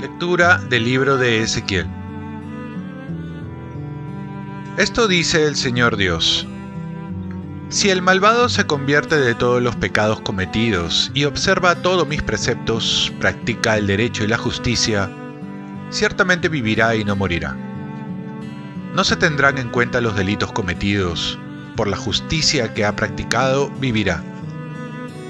[0.00, 1.86] Lectura del libro de Ezequiel.
[4.78, 6.46] Esto dice el Señor Dios.
[7.68, 13.12] Si el malvado se convierte de todos los pecados cometidos y observa todos mis preceptos,
[13.18, 15.10] practica el derecho y la justicia,
[15.90, 17.65] ciertamente vivirá y no morirá.
[18.96, 21.38] No se tendrán en cuenta los delitos cometidos,
[21.76, 24.22] por la justicia que ha practicado vivirá.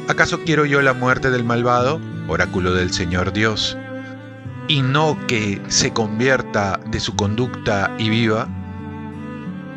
[0.07, 3.77] ¿Acaso quiero yo la muerte del malvado, oráculo del Señor Dios,
[4.69, 8.47] y no que se convierta de su conducta y viva?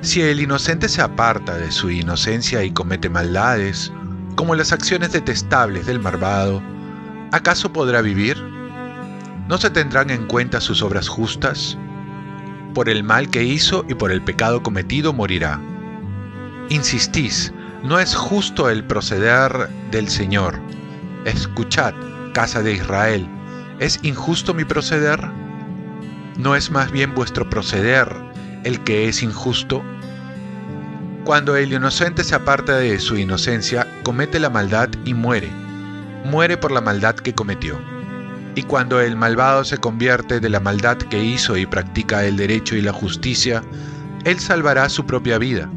[0.01, 3.91] Si el inocente se aparta de su inocencia y comete maldades,
[4.35, 6.61] como las acciones detestables del malvado,
[7.31, 8.37] ¿acaso podrá vivir?
[9.47, 11.75] ¿No se tendrán en cuenta sus obras justas?
[12.79, 15.59] Por el mal que hizo y por el pecado cometido morirá.
[16.69, 17.51] Insistís,
[17.83, 20.57] no es justo el proceder del Señor.
[21.25, 21.93] Escuchad,
[22.33, 23.27] casa de Israel,
[23.79, 25.19] ¿es injusto mi proceder?
[26.37, 28.15] ¿No es más bien vuestro proceder
[28.63, 29.83] el que es injusto?
[31.25, 35.49] Cuando el inocente se aparta de su inocencia, comete la maldad y muere.
[36.23, 37.77] Muere por la maldad que cometió.
[38.55, 42.75] Y cuando el malvado se convierte de la maldad que hizo y practica el derecho
[42.75, 43.63] y la justicia,
[44.25, 45.69] él salvará su propia vida.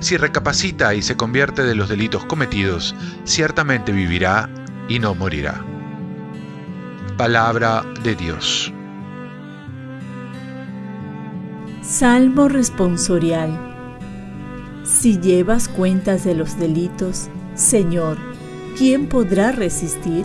[0.00, 4.48] Si recapacita y se convierte de los delitos cometidos, ciertamente vivirá
[4.88, 5.64] y no morirá.
[7.16, 8.72] Palabra de Dios.
[11.82, 13.50] Salmo responsorial.
[14.84, 18.18] Si llevas cuentas de los delitos, Señor,
[18.76, 20.24] ¿quién podrá resistir?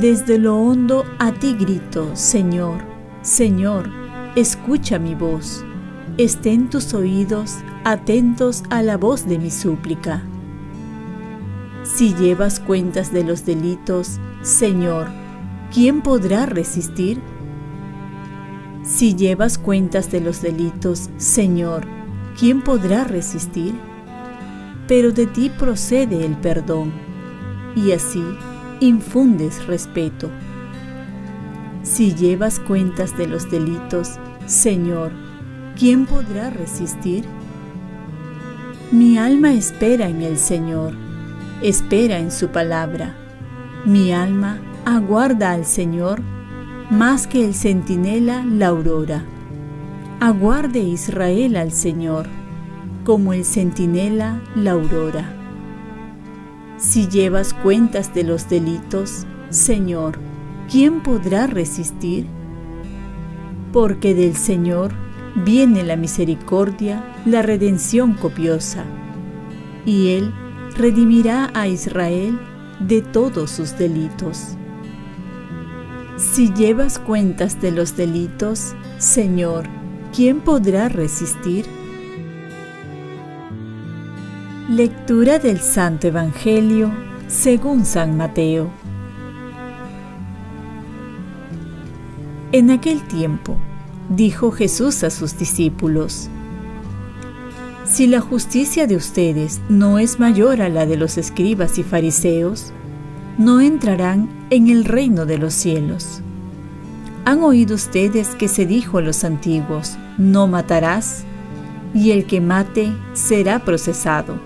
[0.00, 2.82] Desde lo hondo a ti grito, Señor,
[3.22, 3.88] Señor,
[4.34, 5.64] escucha mi voz.
[6.18, 10.22] Estén tus oídos atentos a la voz de mi súplica.
[11.82, 15.06] Si llevas cuentas de los delitos, Señor,
[15.72, 17.18] ¿quién podrá resistir?
[18.82, 21.86] Si llevas cuentas de los delitos, Señor,
[22.38, 23.74] ¿quién podrá resistir?
[24.88, 26.92] Pero de ti procede el perdón,
[27.74, 28.22] y así
[28.80, 30.30] infundes respeto.
[31.82, 35.12] Si llevas cuentas de los delitos, Señor,
[35.78, 37.24] ¿quién podrá resistir?
[38.90, 40.94] Mi alma espera en el Señor,
[41.62, 43.16] espera en su palabra.
[43.84, 46.22] Mi alma aguarda al Señor
[46.90, 49.24] más que el centinela la aurora.
[50.20, 52.26] Aguarde Israel al Señor,
[53.04, 55.35] como el centinela la aurora.
[56.78, 60.18] Si llevas cuentas de los delitos, Señor,
[60.70, 62.26] ¿quién podrá resistir?
[63.72, 64.92] Porque del Señor
[65.44, 68.84] viene la misericordia, la redención copiosa,
[69.86, 70.32] y Él
[70.76, 72.38] redimirá a Israel
[72.80, 74.56] de todos sus delitos.
[76.18, 79.66] Si llevas cuentas de los delitos, Señor,
[80.14, 81.64] ¿quién podrá resistir?
[84.76, 86.92] Lectura del Santo Evangelio
[87.28, 88.68] según San Mateo.
[92.52, 93.56] En aquel tiempo,
[94.10, 96.28] dijo Jesús a sus discípulos,
[97.86, 102.74] Si la justicia de ustedes no es mayor a la de los escribas y fariseos,
[103.38, 106.20] no entrarán en el reino de los cielos.
[107.24, 111.24] ¿Han oído ustedes que se dijo a los antiguos, no matarás?
[111.94, 114.38] Y el que mate será procesado.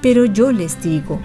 [0.00, 1.20] Pero yo les digo,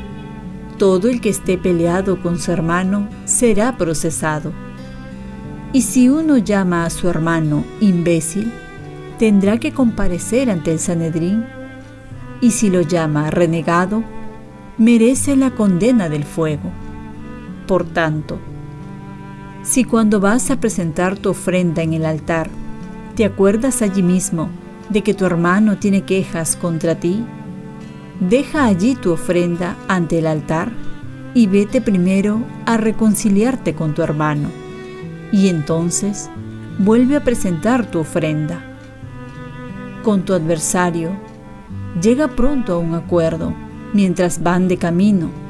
[0.78, 4.52] todo el que esté peleado con su hermano será procesado.
[5.72, 8.52] Y si uno llama a su hermano imbécil,
[9.18, 11.46] tendrá que comparecer ante el Sanedrín.
[12.42, 14.04] Y si lo llama renegado,
[14.78, 16.72] merece la condena del fuego.
[17.68, 18.40] Por tanto,
[19.64, 22.50] si cuando vas a presentar tu ofrenda en el altar,
[23.16, 24.50] te acuerdas allí mismo
[24.90, 27.24] de que tu hermano tiene quejas contra ti,
[28.20, 30.72] deja allí tu ofrenda ante el altar
[31.34, 34.50] y vete primero a reconciliarte con tu hermano,
[35.32, 36.30] y entonces
[36.80, 38.78] vuelve a presentar tu ofrenda.
[40.04, 41.12] Con tu adversario,
[42.02, 43.54] llega pronto a un acuerdo
[43.94, 45.44] mientras van de camino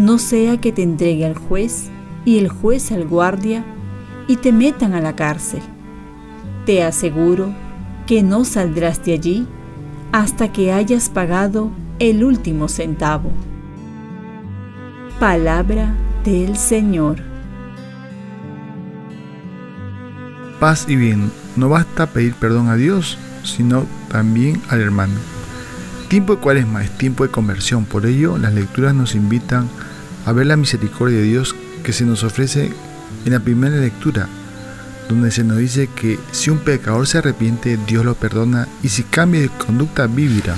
[0.00, 1.90] no sea que te entregue al juez
[2.24, 3.66] y el juez al guardia
[4.28, 5.60] y te metan a la cárcel.
[6.64, 7.52] Te aseguro
[8.06, 9.46] que no saldrás de allí
[10.10, 11.70] hasta que hayas pagado
[12.00, 13.30] el último centavo.
[15.20, 15.94] Palabra
[16.24, 17.18] del Señor.
[20.58, 25.12] Paz y bien no basta pedir perdón a Dios, sino también al hermano.
[26.08, 29.68] Tiempo de cuaresma es tiempo de conversión, por ello las lecturas nos invitan
[30.24, 31.54] a ver la misericordia de Dios
[31.84, 32.72] que se nos ofrece
[33.26, 34.26] en la primera lectura,
[35.10, 39.02] donde se nos dice que si un pecador se arrepiente, Dios lo perdona y si
[39.02, 40.56] cambia de conducta, vivirá.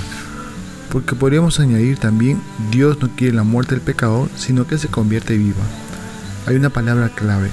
[0.93, 5.35] Porque podríamos añadir también, Dios no quiere la muerte del pecador, sino que se convierte
[5.35, 5.63] viva.
[6.45, 7.49] Hay una palabra clave,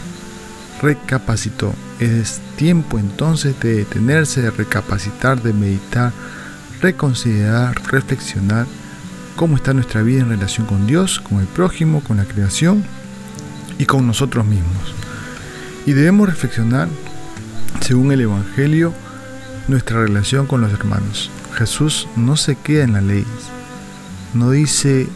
[0.82, 1.72] recapacitó.
[2.00, 6.12] Es tiempo entonces de detenerse, de recapacitar, de meditar,
[6.82, 8.66] reconsiderar, reflexionar
[9.36, 12.84] cómo está nuestra vida en relación con Dios, con el prójimo, con la creación
[13.78, 14.94] y con nosotros mismos.
[15.86, 16.88] Y debemos reflexionar,
[17.80, 18.92] según el Evangelio,
[19.68, 21.30] nuestra relación con los hermanos.
[21.54, 23.24] Jesús no se queda en la ley,
[24.34, 25.08] no dice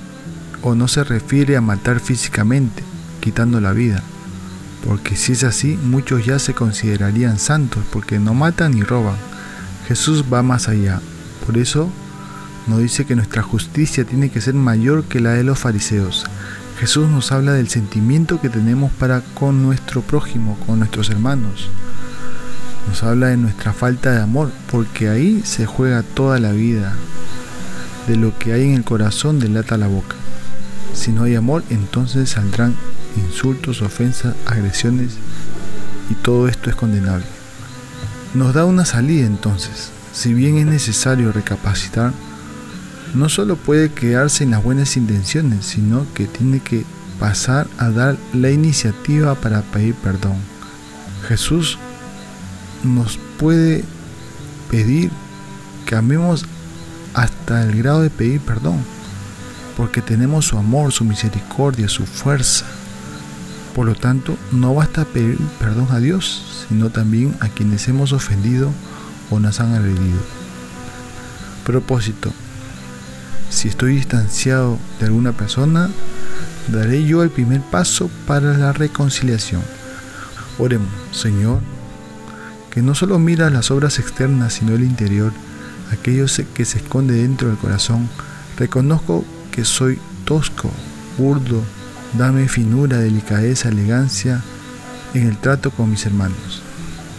[0.62, 2.82] o no se refiere a matar físicamente,
[3.20, 4.02] quitando la vida,
[4.86, 9.16] porque si es así, muchos ya se considerarían santos, porque no matan ni roban.
[9.88, 11.00] Jesús va más allá,
[11.46, 11.90] por eso
[12.66, 16.24] nos dice que nuestra justicia tiene que ser mayor que la de los fariseos.
[16.78, 21.68] Jesús nos habla del sentimiento que tenemos para con nuestro prójimo, con nuestros hermanos.
[22.88, 26.94] Nos habla de nuestra falta de amor, porque ahí se juega toda la vida.
[28.06, 30.16] De lo que hay en el corazón delata la boca.
[30.94, 32.74] Si no hay amor, entonces saldrán
[33.16, 35.14] insultos, ofensas, agresiones
[36.10, 37.26] y todo esto es condenable.
[38.34, 39.90] Nos da una salida entonces.
[40.12, 42.12] Si bien es necesario recapacitar,
[43.14, 46.84] no solo puede quedarse en las buenas intenciones, sino que tiene que
[47.18, 50.36] pasar a dar la iniciativa para pedir perdón.
[51.28, 51.78] Jesús
[52.84, 53.84] nos puede
[54.70, 55.10] pedir
[55.86, 56.44] que amemos
[57.14, 58.78] hasta el grado de pedir perdón,
[59.76, 62.66] porque tenemos su amor, su misericordia, su fuerza.
[63.74, 68.70] Por lo tanto, no basta pedir perdón a Dios, sino también a quienes hemos ofendido
[69.30, 70.20] o nos han agredido.
[71.64, 72.32] Propósito.
[73.50, 75.90] Si estoy distanciado de alguna persona,
[76.68, 79.62] daré yo el primer paso para la reconciliación.
[80.58, 81.60] Oremos, Señor,
[82.74, 85.32] que no solo mira las obras externas, sino el interior,
[85.92, 88.08] aquello que se esconde dentro del corazón.
[88.58, 90.70] Reconozco que soy tosco,
[91.16, 91.62] burdo,
[92.18, 94.42] dame finura, delicadeza, elegancia
[95.14, 96.62] en el trato con mis hermanos.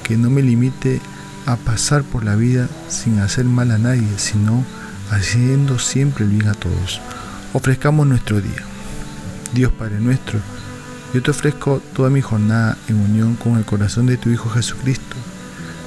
[0.04, 1.02] Que no me limite
[1.46, 4.66] a pasar por la vida sin hacer mal a nadie, sino
[5.10, 7.00] haciendo siempre el bien a todos.
[7.54, 8.64] Ofrezcamos nuestro día.
[9.54, 10.40] Dios Padre nuestro,
[11.14, 15.16] yo te ofrezco toda mi jornada en unión con el corazón de tu Hijo Jesucristo,